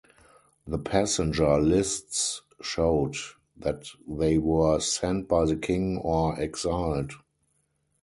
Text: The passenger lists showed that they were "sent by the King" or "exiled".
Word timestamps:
The 0.65 0.79
passenger 0.79 1.59
lists 1.61 2.41
showed 2.59 3.13
that 3.57 3.85
they 4.07 4.39
were 4.39 4.79
"sent 4.79 5.27
by 5.27 5.45
the 5.45 5.55
King" 5.55 5.97
or 5.99 6.39
"exiled". 6.41 7.11